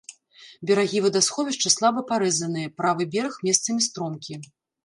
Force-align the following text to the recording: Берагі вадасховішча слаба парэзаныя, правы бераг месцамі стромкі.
Берагі 0.69 1.01
вадасховішча 1.05 1.73
слаба 1.75 2.05
парэзаныя, 2.13 2.73
правы 2.81 3.03
бераг 3.15 3.35
месцамі 3.49 3.81
стромкі. 3.91 4.33